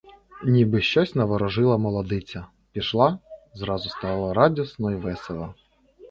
[0.43, 3.19] Ніби щось наворожила молодиця: пішла,
[3.53, 5.55] зразу стало радісно й весело.